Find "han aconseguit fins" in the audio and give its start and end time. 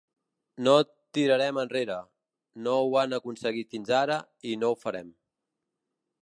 3.03-3.93